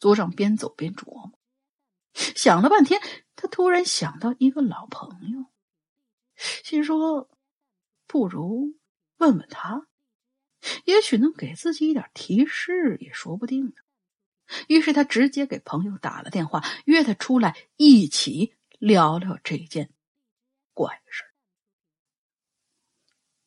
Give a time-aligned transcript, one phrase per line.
[0.00, 1.38] 组长边走边琢磨，
[2.12, 3.00] 想了半天，
[3.36, 5.46] 他突然想到一个老朋友，
[6.36, 7.28] 心说：
[8.06, 8.74] 不如
[9.18, 9.86] 问问他。
[10.86, 13.72] 也许能给自己一点提示，也说不定呢。
[14.66, 19.92] 于是他直接给朋友打了电话，约他出来一起聊聊这件
[20.72, 21.24] 怪事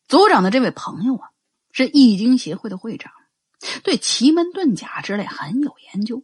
[0.07, 1.31] 组长的这位朋友啊，
[1.71, 3.11] 是易经协会的会长，
[3.83, 6.23] 对奇门遁甲之类很有研究。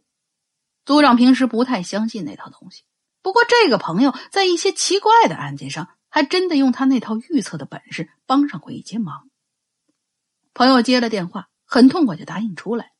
[0.84, 2.84] 组长平时不太相信那套东西，
[3.22, 9.30] 不过这个朋友在一些奇怪的案件上，还真的用他那套预测的本事帮上过一些忙。
[10.52, 12.92] 朋友接了电话，很痛快就答应出来。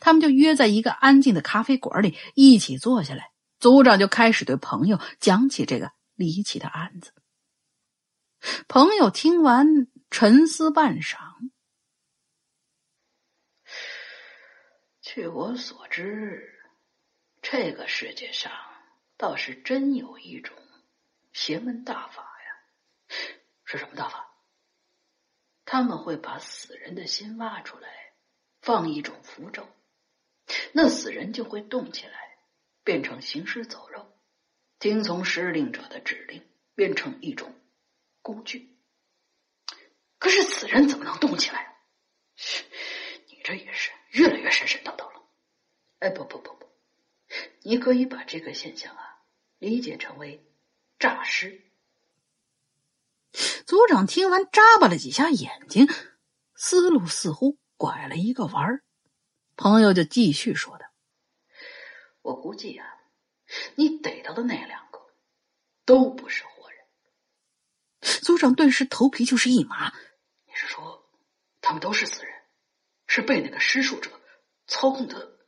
[0.00, 3.30] 他们就约在一个安静的咖啡馆里一起坐下来。
[3.58, 7.12] 组长就开始对朋友讲起这个离奇的案子。
[8.68, 11.16] 朋友听完，沉思半晌。
[15.00, 16.51] 据我所知，
[17.42, 18.52] 这个世界上
[19.18, 20.56] 倒是真有一种
[21.32, 23.16] 邪门大法呀。
[23.64, 24.28] 是什么大法？
[25.64, 28.12] 他们会把死人的心挖出来，
[28.60, 29.68] 放一种符咒，
[30.72, 32.38] 那死人就会动起来，
[32.84, 34.12] 变成行尸走肉，
[34.78, 37.54] 听从施令者的指令，变成一种
[38.20, 38.78] 工具。
[40.18, 41.76] 可是死人怎么能动起来？
[43.26, 45.22] 你这也是越来越神神叨叨了。
[45.98, 46.61] 哎，不不不，
[47.62, 49.22] 你可以把这个现象啊
[49.58, 50.44] 理解成为
[50.98, 51.62] 诈尸。
[53.66, 55.88] 组长听完，眨巴了几下眼睛，
[56.54, 58.84] 思路似乎拐了一个弯儿。
[59.56, 60.84] 朋友就继续说道
[62.20, 62.86] ：“我估计啊，
[63.76, 65.00] 你逮到的那两个
[65.84, 66.78] 都不是活人。”
[68.22, 69.92] 组长顿时头皮就是一麻。
[70.46, 71.08] 你是说，
[71.62, 72.32] 他们都是死人，
[73.06, 74.10] 是被那个施术者
[74.66, 75.38] 操控的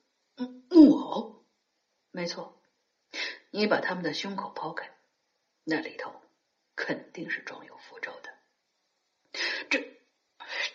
[0.71, 1.34] 木偶？
[2.15, 2.63] 没错，
[3.51, 4.97] 你把他们的胸口剖开，
[5.65, 6.23] 那里头。
[6.77, 8.37] 肯定是装有符咒的，
[9.71, 10.03] 这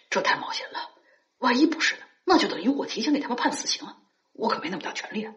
[0.10, 0.96] 这太冒险了。
[1.40, 2.06] 万一不是呢？
[2.24, 4.02] 那就等于我提前给他们判死刑了。
[4.32, 5.36] 我可没那么大权力啊！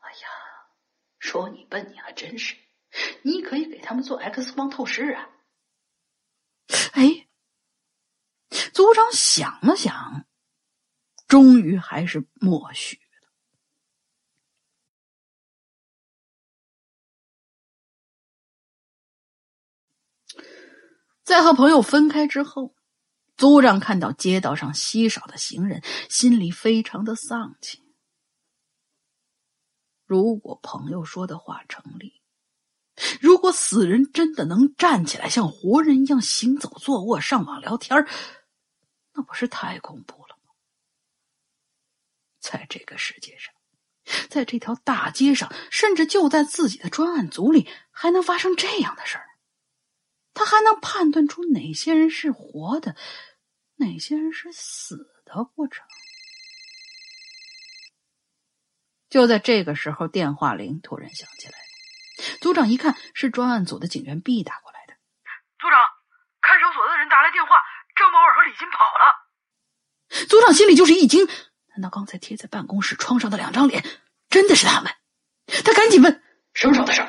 [0.00, 0.28] 哎呀，
[1.18, 2.56] 说你笨，你还真是。
[3.22, 5.30] 你可以给他们做 X 光透视啊。
[6.92, 7.26] 哎，
[8.74, 10.26] 组长想了想，
[11.26, 13.00] 终于还是默许。
[21.32, 22.74] 在和朋友分开之后，
[23.38, 27.82] 组长看到街道上稀少的行人，心里非常的丧气。
[30.04, 32.20] 如果朋友说的话成立，
[33.18, 38.06] 如果死人真的能站起来像活人一样行走、坐卧、上网、聊天，
[39.14, 40.52] 那不是太恐怖了吗？
[42.40, 43.54] 在这个世界上，
[44.28, 49.24] 在这条大街上，甚至就在自己的专案组里，还能发生这样的事儿？
[50.34, 52.96] 他还能判断出哪些人是活的，
[53.76, 55.86] 哪些人是死的不成？
[59.08, 62.38] 就在这个时候，电话铃突然响起来了。
[62.40, 64.94] 组长一看，是专案组的警员 B 打过来的。
[65.58, 65.84] 组长，
[66.40, 67.56] 看守所的人打来电话，
[67.94, 70.26] 张宝尔和李金跑了。
[70.28, 71.26] 组长心里就是一惊，
[71.68, 73.84] 难道刚才贴在办公室窗上的两张脸
[74.30, 74.90] 真的是他们？
[75.62, 76.22] 他赶紧问：
[76.54, 77.02] 什么时候的事？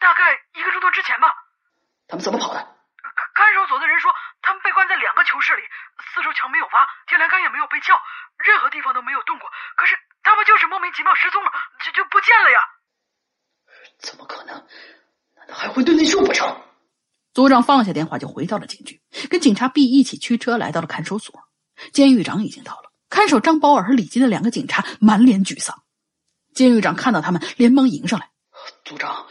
[0.00, 1.45] 大概一个钟头之前吧。
[2.08, 2.60] 他们怎么跑的？
[3.34, 4.12] 看守所的人说，
[4.42, 5.62] 他们被关在两个囚室里，
[6.14, 8.00] 四周墙没有挖，铁栏杆也没有被撬，
[8.38, 9.48] 任何地方都没有动过。
[9.76, 11.50] 可是他们就是莫名其妙失踪了，
[11.84, 12.58] 就就不见了呀！
[14.00, 14.66] 怎么可能？
[15.36, 16.62] 难道还会遁地术不成？
[17.32, 21.48] 组长放下电话就回到了警局，跟警察 B 一起驱车来到了看守所。
[21.92, 25.82] 监狱长已经到了，看守张宝尔和李金的两个警察满脸沮丧。
[26.54, 28.30] 监狱长看到他们，连忙迎上来
[28.84, 29.26] ：“组长，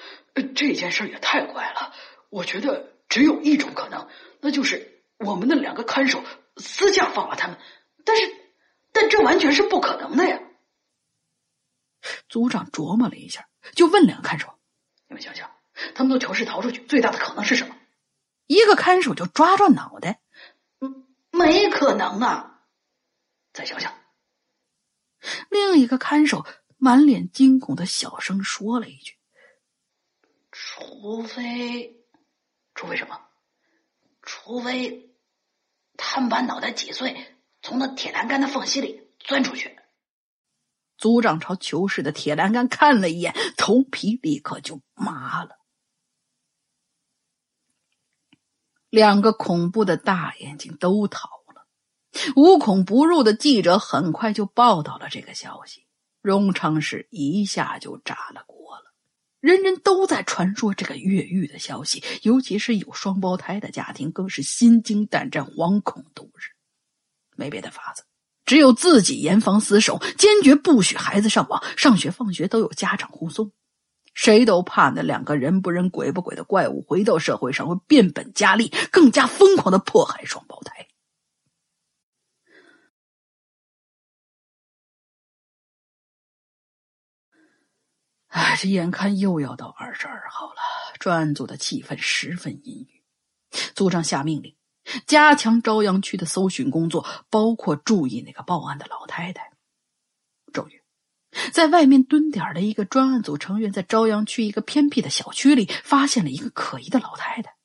[0.55, 1.93] 这件事也太怪了。”
[2.35, 4.09] 我觉得只有一种可能，
[4.41, 6.21] 那就是我们的两个看守
[6.57, 7.57] 私下放了他们，
[8.03, 8.23] 但是，
[8.91, 10.41] 但这完全是不可能的呀。
[12.27, 14.53] 组长琢磨了一下，就问两个看守
[15.07, 15.49] ：“你们想想，
[15.95, 17.77] 他们从囚室逃出去，最大的可能是什么？
[18.47, 20.19] 一个看守就抓抓脑袋，
[20.81, 22.65] 嗯，没可能啊！
[23.53, 23.97] 再想想，
[25.49, 26.45] 另一个看守
[26.75, 29.15] 满脸惊恐的小声说了一句
[30.51, 32.04] ：“除非，
[32.75, 33.19] 除非什么？
[34.21, 35.09] 除非
[35.97, 39.75] 他们把脑袋挤碎，从那铁栏杆的缝隙里钻出去。”
[40.97, 45.57] 组长朝囚室的铁栏杆看了一眼，头皮立刻就麻了。
[48.89, 51.67] 两个恐怖的大眼睛都逃了，
[52.37, 55.85] 无孔不入的记者很快就报道了这个消息，
[56.21, 58.84] 荣昌市一下就炸了锅了。
[59.45, 66.49] 人人都在传说这个越狱的消息，尤其是有双胞胎的家庭，更是心惊胆战、惶恐度日。
[67.35, 68.01] 没别的法子。
[68.43, 71.63] 只有自己严防死守，坚决不许孩子上网。
[71.77, 73.51] 上学放学都有家长护送，
[74.15, 80.87] 谁都怕那两个人不人鬼不鬼的怪物回到社会上会变本加厉，更加疯狂的迫害双胞胎。
[88.35, 90.59] 哎，这眼看又要到二十二号了，
[90.99, 93.01] 专案组的气氛十分阴郁。
[93.73, 94.53] 组长下命令。
[95.07, 99.51] 加强朝阳区的搜寻工作，包括注意那个报案的老太太。
[100.53, 100.83] 终于，
[101.51, 107.55] 在外面蹲点的一个专案组成员，在朝阳区一个偏僻的小区里发现了一个可疑的老太太。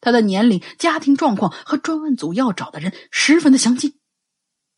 [0.00, 3.98] 她的年龄、家庭状况和专案组要找的人十分的相近。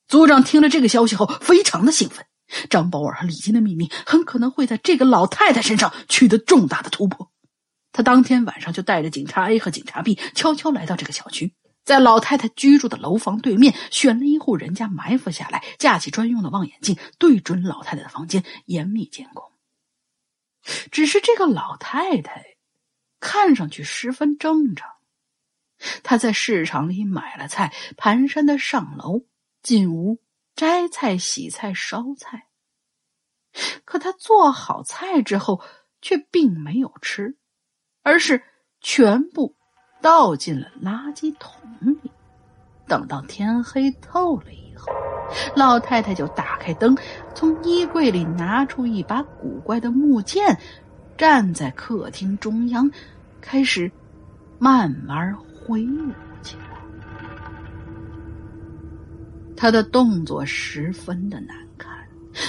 [0.07, 2.25] 组长听了这个消息后，非常的兴奋。
[2.69, 7.31] 张宝尔和李金的秘密很可能会在这个老太太身上取得重大的突破。
[7.93, 11.55] 他当天晚上就带着警察 A 和警察 B 悄悄来到这个小区。
[11.85, 19.51] 在老太太居住的楼房对面，选了一户人家埋伏下来，架起专用的望远镜，对准老太太的房间，严密监控。
[20.93, 22.45] 只是这个老太太
[23.19, 24.89] 看上去十分正常。
[26.05, 29.25] 她在市场里买了菜，蹒跚的上楼
[29.61, 30.21] 进屋
[30.55, 32.49] 摘菜、洗菜、烧菜。
[33.85, 35.61] 可他做好菜之后，
[36.01, 37.37] 却并没有吃，
[38.03, 38.43] 而是
[38.81, 39.57] 全部。
[40.01, 42.11] 倒进了垃圾桶里。
[42.89, 44.93] 等到天黑透了以后，
[45.55, 46.99] 老太太就打开灯，
[47.37, 50.59] 从衣柜里拿出一把古怪的木剑，
[51.17, 52.91] 站在客厅中央，
[53.41, 53.93] 开始
[54.59, 56.11] 慢慢挥舞
[59.57, 61.91] 他的动作十分的难看，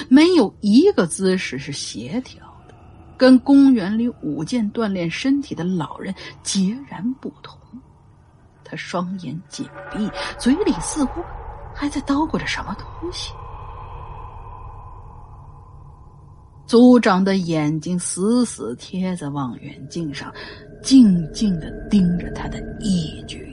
[0.09, 2.73] 没有一个姿势是协调的。
[3.17, 7.57] 跟公园里舞剑锻炼身体的老人截然不同，
[8.63, 11.21] 他双眼紧闭，嘴里似乎
[11.73, 13.31] 还在叨咕着什么东西。
[16.65, 20.33] 组长的眼睛死死贴在望远镜上，
[20.81, 23.52] 静静的盯着他的一举。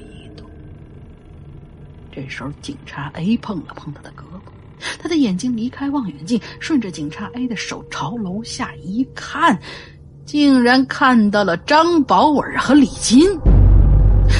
[2.12, 4.50] 这时候，警察 A 碰了碰他的胳膊。
[4.98, 9.58] 他的眼睛离开望远镜，顺着警察 A 的手朝楼下一看，
[10.24, 13.28] 竟然看到了张宝尔和李金。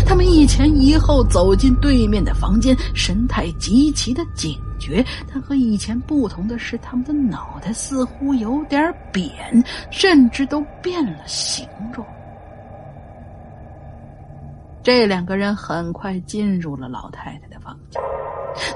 [0.07, 5.05] 他们一前一后走进对面的房间，神态极其的警觉。
[5.31, 9.31] 但和以前不同的是，他们的脑袋似乎有点扁，
[9.91, 12.07] 甚至都变了形状。
[14.93, 18.03] 这两个人很快进入了老太太的房间。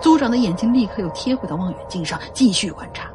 [0.00, 3.10] 组长的眼睛立刻又贴回到望远镜上，继续观察。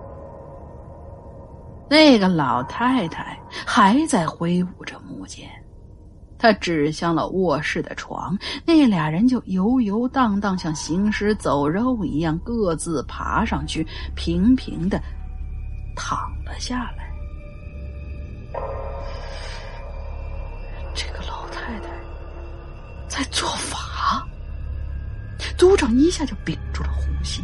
[1.90, 5.50] 那个老太太还在挥舞着木剑，
[6.38, 15.02] 她指向了卧室的床，那俩人就游游荡荡，像行尸走肉一样，各自爬上去，平平的
[15.96, 17.09] 躺了下来。
[23.20, 24.26] 在做法。
[25.58, 27.44] 组长一下就屏住了呼吸。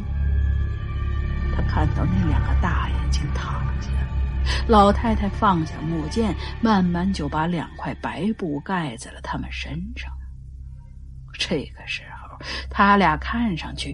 [1.53, 3.89] 他看到那两个大眼睛躺下，
[4.67, 10.09] 老太太放下木剑，慢慢就把两块白布盖在了他们身上。
[11.37, 12.37] 这个时候，
[12.69, 13.93] 他俩看上去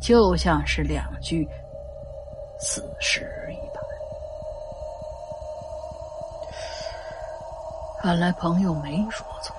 [0.00, 1.46] 就像是两具
[2.58, 3.20] 死尸
[3.50, 3.84] 一般。
[8.00, 9.54] 看来朋友没说错。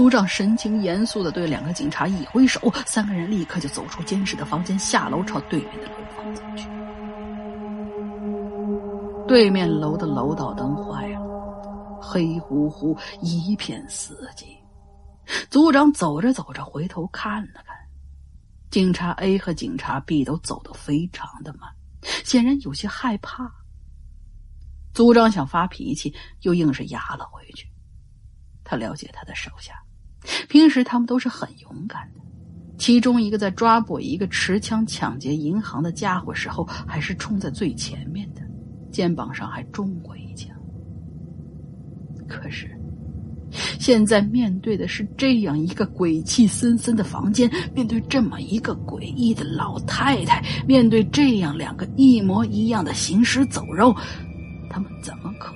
[0.00, 6.66] 组长神情严肃的对两个警察一挥手，三个人立刻就走出监视的房间，下楼朝对面的楼房走去。
[9.28, 14.46] 对面楼的楼道灯坏了，黑乎乎一片死寂。
[15.50, 17.76] 组长走着走着，回头看了看，
[18.70, 21.70] 警察 A 和警察 B 都走得非常的慢，
[22.24, 23.52] 显然有些害怕。
[24.94, 27.68] 组长想发脾气，又硬是压了回去。
[28.64, 29.74] 他了解他的手下，
[30.48, 32.20] 平时他们都是很勇敢的。
[32.78, 38.40] 其中一个在抓捕一个持枪抢劫银行的家伙时候，还是冲在最前面的，
[38.90, 40.56] 肩膀上还中过一枪。
[42.26, 42.70] 可是，
[43.50, 53.94] 现在面对的是这样一个鬼气森森的房间，面对这么一个诡异的老太太，面对这样两个一模一样的行尸走肉。
[54.70, 55.52] 他们怎么可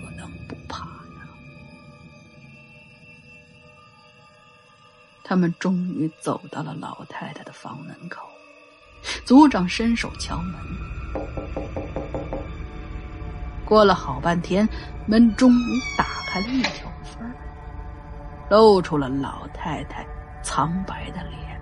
[5.25, 8.29] 他们终于走到了老太太的房门口，
[9.25, 10.55] 组长伸手敲门。
[13.65, 14.69] 过了好半天，
[15.07, 17.35] 门终于打开了一条缝儿
[18.51, 20.07] 露出了老太太
[20.43, 21.61] 苍白的脸。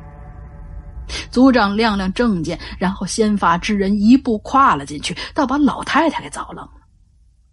[1.30, 6.82] 组长亮亮证件，然后先发制人，一步跨了进去，倒把老太太给遭愣了。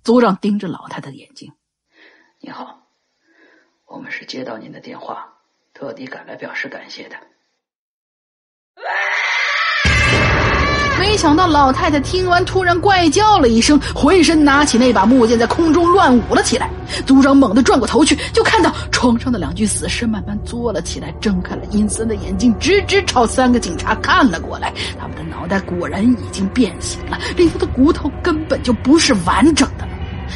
[0.03, 1.53] 组长盯着老太太的眼睛
[2.41, 2.87] ：“你好，
[3.85, 5.31] 我们是接到您的电话，
[5.79, 7.15] 特地赶来表示感谢的。”
[10.99, 16.69] 没想到老太太听完，突然怪叫了一声，浑身拿起那把木剑，在空中乱舞了起来。
[17.05, 24.73] 组长猛地转过头去，就看到床上的两具死尸慢慢坐了起来，睁开了阴森的眼睛，直直朝三个警察看了过来。
[24.99, 29.87] 他们的脑袋果然已经变形了，里头的骨头根本就不是完整的。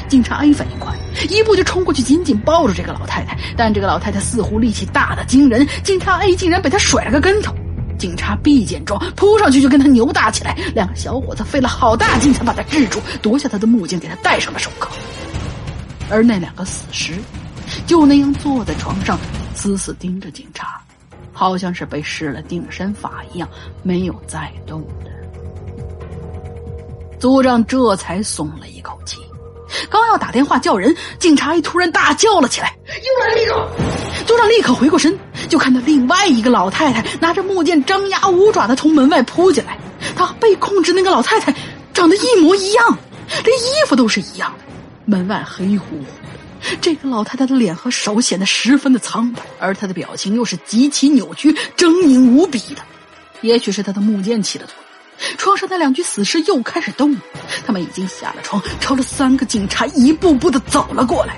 [0.07, 0.93] 警察 A 反应快，
[1.29, 3.37] 一步就冲过去，紧紧抱住这个老太太。
[3.57, 7.53] 但这个老太太似乎力气大的惊人，警察 A 竟然被他甩了个跟头。
[7.97, 10.57] 警察 B 见状，扑上去就跟他扭打起来。
[10.75, 14.89] 两个小伙子费了好大劲才把他制住，夺下他的木剑，给他戴上了手铐。
[16.09, 17.13] 而那两个死尸，
[17.85, 19.17] 就那样坐在床上，
[19.55, 20.81] 死死盯着警察，
[21.31, 23.47] 好像是被施了定身法一样，
[23.83, 25.11] 没有再动的。
[27.19, 29.21] 组长这才松了一口气。
[29.89, 33.69] 刚要打电话叫人，警察一突然大叫了起来：“又来了一个！”
[34.25, 35.17] 组长立刻回过身，
[35.49, 39.77] 就看到另外一个老太太拿着木剑，张牙舞爪的从门外扑进来。
[40.15, 41.53] 她被控制那个老太太
[41.93, 42.97] 长得一模一样，
[43.43, 44.63] 连衣服都是一样的。
[45.05, 52.81] 门外黑乎乎的，这个老太太的脸和手显得十分的苍白，而她的表情又是极其扭曲、狰狞无比的。
[53.41, 54.82] 也许是她的木剑起了作用。
[55.37, 57.19] 床上那两具死尸又开始动了，
[57.65, 61.37] 他们已经下了床，朝着三个警察一步步的走了过来。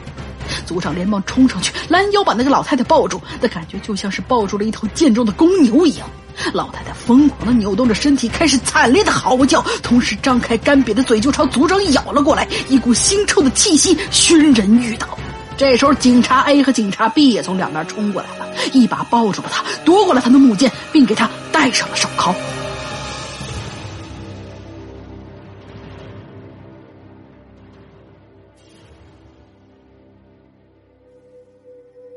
[0.65, 6.07] 组长连忙冲上去拦腰，把那个老太太抱住，那感觉就像是抱住了一头健壮的公牛一样。
[6.53, 15.17] 老太太疯狂的扭动着身体，开始惨烈的嚎叫，同时张开干瘪的嘴就朝组长咬了过来，一股腥臭的气息熏人欲倒。
[15.57, 22.35] 这时候，警察 A 和警察 B 也从两边冲过来了，一把抱住了他，夺过了他的木剑，并给他戴上了手铐。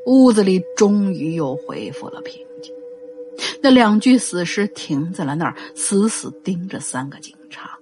[0.08, 2.72] 屋子里终于又恢复了平静。
[3.62, 7.78] 那两具死尸停在了那儿，死死盯着三个警察，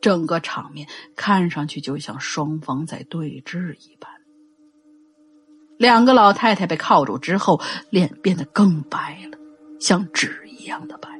[0.00, 4.08] 整个场面看上去就像双方在对峙一般。
[5.76, 9.36] 两个老太太被铐住之后，脸变得更白了，
[9.80, 11.10] 像纸一样的白。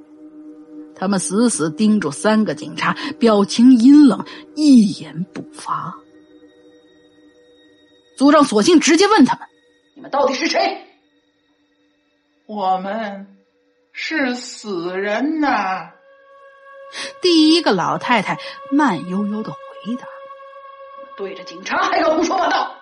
[0.95, 4.25] 他们死死盯住三个警察，表情阴冷，
[4.55, 5.93] 一言不发。
[8.17, 9.47] 组长索性直接问他们。
[10.11, 10.83] 到底是谁？
[12.47, 13.37] 我们
[13.93, 15.91] 是死人呐！
[17.21, 18.39] 第一个老太太
[18.71, 20.07] 慢悠悠的回答
[21.19, 22.77] ：“对着警察还敢胡说八道？”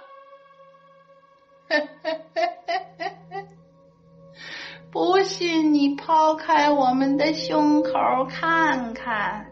[4.93, 7.91] 不信你抛开我们的胸口
[8.29, 9.51] 看看，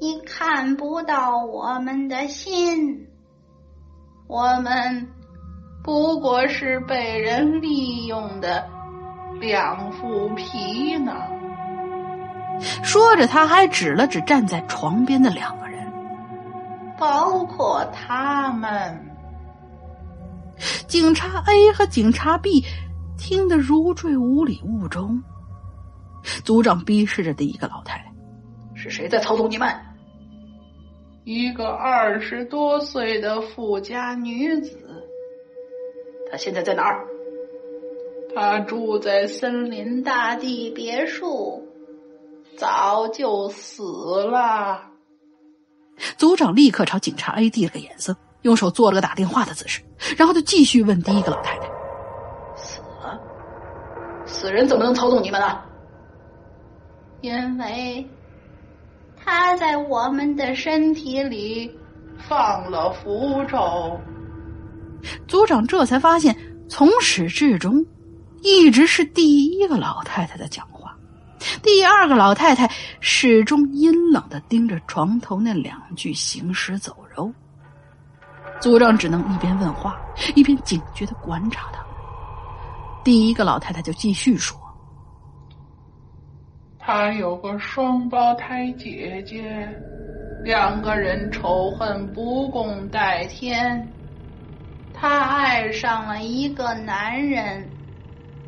[0.00, 3.06] 你看不到我们的心，
[4.26, 5.21] 我们。
[5.82, 8.64] 不过是被人利用的
[9.40, 11.16] 两副皮囊。
[12.84, 15.92] 说着，他还指了指站在床边的两个人，
[16.96, 19.06] 包括他们。
[20.86, 22.64] 警察 A 和警察 B
[23.18, 25.20] 听得如坠五里雾中。
[26.44, 28.04] 组长逼视着第一个老太太
[28.76, 29.68] ：“是谁在操纵你们？”
[31.24, 34.81] 一个二十多岁的富家女子。
[36.32, 37.06] 他现在在哪儿？
[38.34, 41.62] 他住在森林大地别墅，
[42.56, 43.82] 早就死
[44.24, 44.82] 了。
[46.16, 49.82] 组长立刻朝警察 A 递了个眼色，用手做了个打电话的姿势，
[50.16, 51.66] 然后就继续问第一个老太太
[52.56, 53.20] ：“死了？
[54.24, 55.60] 死人怎么能操纵你们呢？”
[57.20, 58.08] 因为
[59.22, 61.78] 他在我们的身体里
[62.26, 64.00] 放了符咒。
[65.26, 66.36] 族长这才发现，
[66.68, 67.84] 从始至终，
[68.42, 70.96] 一直是第一个老太太在讲话，
[71.62, 77.32] 第二个老太太始终阴冷的盯着床头那两具行尸走肉。
[78.60, 80.00] 族长只能一边问话，
[80.36, 81.82] 一边警觉的观察他。
[83.04, 84.56] 第一个老太太就继续说
[86.78, 89.68] ：“她有个双胞胎姐姐，
[90.44, 93.84] 两个人仇恨不共戴天。
[95.02, 97.72] 她爱上了一个男人，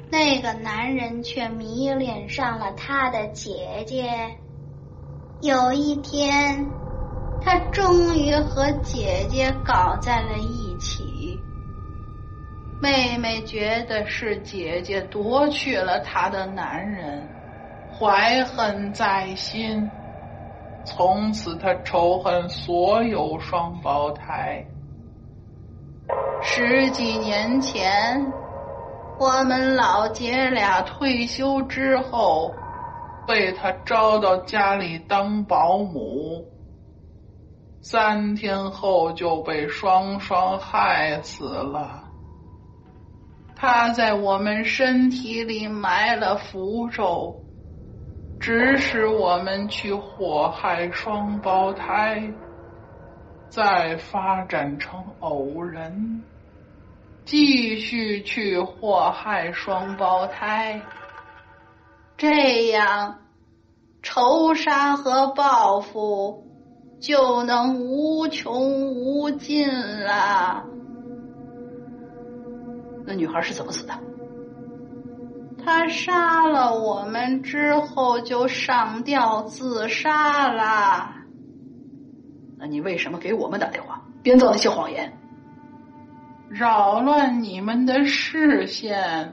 [0.08, 4.36] 那个男人却迷恋上了她的姐姐。
[5.42, 6.64] 有一天。”
[7.42, 11.36] 他终于和姐姐搞在了一起。
[12.80, 17.28] 妹妹觉得是姐姐夺去了她的男人，
[17.92, 19.90] 怀恨在心。
[20.86, 24.64] 从此，她仇恨所有双胞胎。
[26.46, 28.22] 十几年前，
[29.18, 32.54] 我们老姐俩退休之后，
[33.26, 36.44] 被他招到家里当保姆。
[37.80, 42.04] 三天后就被双双害死了。
[43.56, 47.34] 他在我们身体里埋了符咒，
[48.38, 52.22] 指使我们去祸害双胞胎，
[53.48, 56.22] 再发展成偶人，
[57.24, 60.80] 继续去祸害双胞胎。
[62.16, 63.18] 这样，
[64.02, 66.42] 仇杀和报复。
[67.00, 70.64] 就能无穷无尽了。
[73.04, 73.92] 那女孩是怎么死的？
[75.62, 81.10] 她杀了我们之后就上吊自杀了。
[82.56, 85.12] 那你为什么给我们打电话，编造那些谎言，
[86.54, 89.32] 扰乱你们的视线？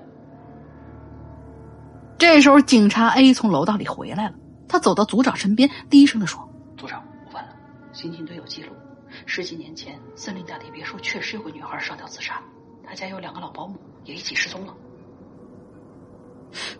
[2.17, 4.33] 这时候，警察 A 从楼道里回来了，
[4.67, 7.49] 他走到组长身边，低声的说：“组长。”我问了
[7.93, 8.73] 刑警队有记录，
[9.27, 12.41] 十几年前森林大地别墅确实有个女孩上吊自杀，
[12.83, 14.73] 她家有两个老保姆也一起失踪了。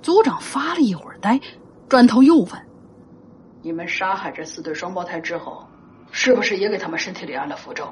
[0.02, 1.40] 组长发了一会儿呆，
[1.88, 2.50] 转头又问
[3.62, 5.68] ：“你们杀害这四对双胞胎之后，
[6.12, 7.88] 是不是也给他们身体里安了符咒？”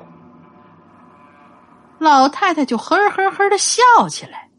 [2.00, 4.50] 老太太就呵呵呵的笑起来：“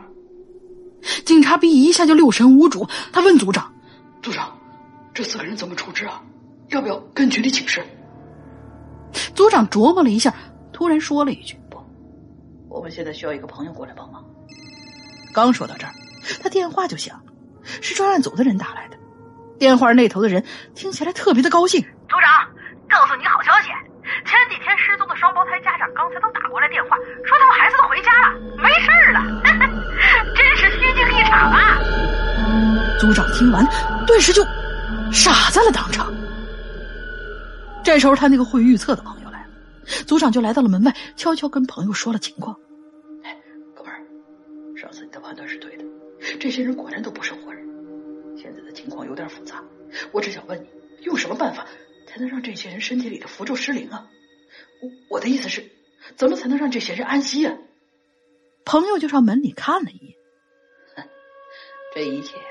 [1.26, 3.74] 警察 B 一下就六神无主，他问组长
[4.22, 4.56] ：“组长，
[5.14, 6.22] 这四个人怎么处置啊？
[6.70, 7.84] 要不要跟局里请示？”
[9.36, 10.34] 组长琢磨了一下，
[10.72, 11.78] 突然说了一句：“不，
[12.70, 14.24] 我们现在需要一个朋友过来帮忙。”
[15.34, 15.94] 刚说到这儿，
[16.42, 17.22] 他电话就响，
[17.64, 18.98] 是专案组的人打来的。
[19.62, 20.44] 电话那头的人
[20.74, 22.50] 听起来特别的高兴：“组长，
[22.90, 23.68] 告诉你好消息，
[24.26, 29.22] 前几天失踪的双胞胎家长刚才都打过来电话，说他们孩子都回家了，没事了。
[30.34, 31.78] ”真是虚惊一场啊！
[33.00, 33.64] 组长听完，
[34.08, 34.44] 顿时就
[35.12, 36.12] 傻在了当场。
[37.84, 39.46] 这时候，他那个会预测的朋友来了，
[40.08, 42.56] 组长就来到了门外，悄悄跟朋友说了情况。
[43.24, 43.38] 哎，
[43.76, 44.02] 哥们儿，
[44.76, 45.84] 上次你的判断是对的，
[46.40, 47.41] 这些人果然都不是活人。
[47.41, 47.41] 现在的
[48.82, 49.64] 情况有点复杂，
[50.12, 50.68] 我只想问你，
[51.04, 51.68] 用什么办法
[52.08, 54.10] 才能让这些人身体里的符咒失灵啊？
[54.82, 55.70] 我我的意思是，
[56.16, 57.56] 怎么才能让这些人安息啊？
[58.66, 60.18] 朋友就上门里看了一眼。
[61.94, 62.44] 这一切呀，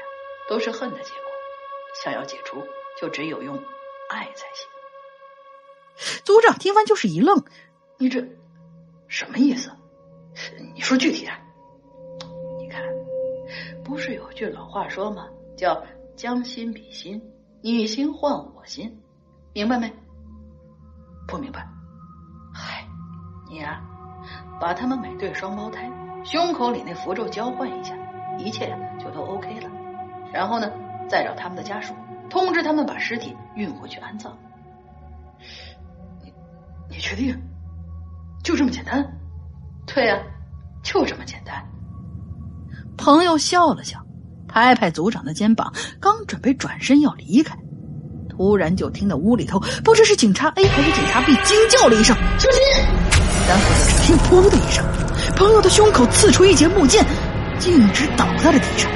[0.48, 1.20] 都是恨的结果。
[2.04, 2.62] 想要解除，
[3.00, 3.56] 就只有用
[4.08, 6.20] 爱才行。
[6.24, 7.44] 组长听完就是一愣
[7.98, 8.24] ：“你这
[9.08, 9.72] 什么意思？
[10.74, 11.34] 你说具体点。
[12.60, 12.84] 你看，
[13.82, 15.28] 不是有句老话说吗？
[15.56, 15.84] 叫
[16.20, 17.18] ‘将心比心，
[17.62, 19.00] 你心换我心’，
[19.54, 19.90] 明白没？
[21.26, 21.66] 不明白。
[22.52, 22.86] 嗨，
[23.48, 23.80] 你呀，
[24.60, 25.90] 把他们每对双胞胎
[26.22, 27.96] 胸口里那符咒交换一下。”
[28.36, 29.70] 一切就都 OK 了，
[30.30, 30.70] 然后呢，
[31.08, 31.94] 再找他们的家属
[32.28, 34.36] 通知他们把尸体运回去安葬。
[36.22, 36.30] 你
[36.90, 37.34] 你确定？
[38.44, 39.02] 就这么简单？
[39.86, 40.22] 对呀，
[40.82, 41.66] 就这么简单。
[42.98, 44.04] 朋友笑了笑，
[44.50, 47.56] 拍拍组长的肩膀，刚准备转身要离开，
[48.28, 52.60] 突然就听到屋里头不知是警察 A 还是警察 B 惊叫了一声“小心”，
[53.48, 54.84] 然后就只听“噗”的一声，
[55.36, 57.04] 朋友的胸口刺出一截木剑。
[57.60, 58.90] 径直倒在了地上，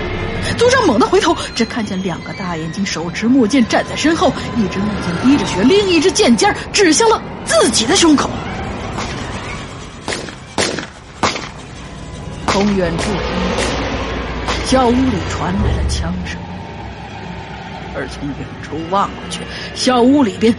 [0.57, 8.31] 组长猛地回头，只看见两个大眼睛手持木剑站在身后，一支木剑滴着血，另一支剑尖指向了自己的胸口。
[12.49, 13.11] 从远处
[14.65, 16.41] 小屋里传来了枪声。
[17.95, 19.43] 而从远处望过去，
[19.75, 20.53] 小屋里边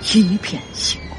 [0.00, 1.18] 一片猩红。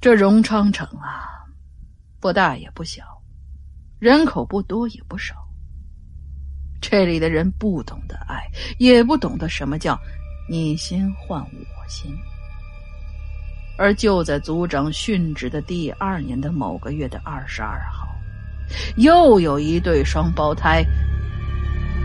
[0.00, 1.28] 这荣昌城啊，
[2.20, 3.02] 不大也不小，
[3.98, 5.47] 人口不多也不少。
[6.80, 9.98] 这里的人不懂得爱，也不懂得什么叫
[10.48, 12.16] 你心换我心。
[13.76, 18.08] 而就在族长殉职的第二年的某个月的二十二号，
[18.96, 20.84] 又有一对双胞胎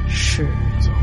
[0.07, 0.45] 失
[0.79, 1.02] 踪。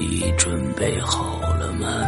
[0.00, 2.06] 你准备好了吗？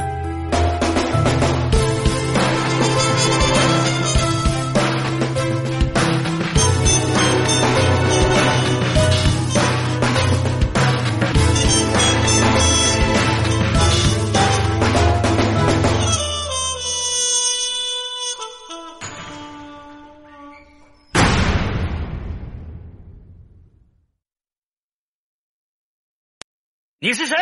[27.04, 27.36] 你是谁？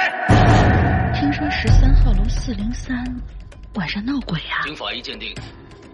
[1.40, 3.02] 听说十三号楼四零三
[3.72, 4.60] 晚上闹鬼啊！
[4.66, 5.34] 经法医鉴定，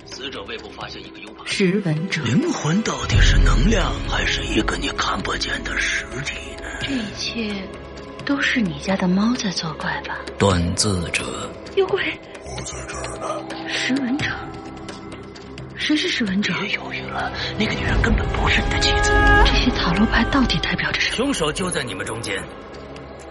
[0.05, 1.47] 死者胃部发现一个 U 盘。
[1.47, 6.65] 识文者，灵魂到底是能量，还是一个你看不见的实体呢？
[6.81, 7.63] 这一切
[8.25, 10.19] 都是你家的猫在作怪吧？
[10.37, 12.03] 断字者有鬼！
[12.43, 13.69] 我在这儿呢。
[13.69, 14.27] 识文者，
[15.77, 16.53] 谁是识文者？
[16.61, 19.13] 别犹豫了，那个女人根本不是你的妻子。
[19.45, 21.17] 这些塔罗牌到底代表着什么？
[21.17, 22.43] 凶手就在你们中间。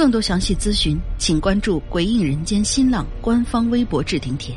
[0.00, 4.54] 更多详细咨询，请关注“鬼影人间”新浪官方微博置顶帖。